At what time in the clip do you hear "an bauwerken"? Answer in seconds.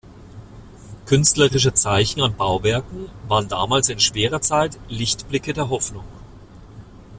2.23-3.11